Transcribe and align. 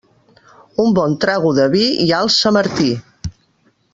Un 0.83 0.95
bon 0.99 1.13
trago 1.25 1.51
de 1.59 1.67
vi 1.75 1.85
i 2.07 2.09
alça 2.23 2.55
Martí. 2.59 2.91